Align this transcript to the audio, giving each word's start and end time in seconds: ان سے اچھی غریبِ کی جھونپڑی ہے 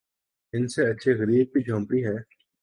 ان 0.53 0.67
سے 0.67 0.81
اچھی 0.89 1.11
غریبِ 1.13 1.47
کی 1.53 1.59
جھونپڑی 1.63 2.01
ہے 2.05 2.17